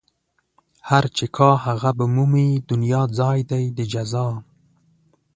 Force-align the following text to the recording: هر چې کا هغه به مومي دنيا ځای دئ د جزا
هر 0.89 1.03
چې 1.17 1.25
کا 1.35 1.49
هغه 1.65 1.89
به 1.97 2.05
مومي 2.15 2.47
دنيا 2.69 3.01
ځای 3.19 3.39
دئ 3.51 3.65
د 3.77 3.79
جزا 3.91 4.27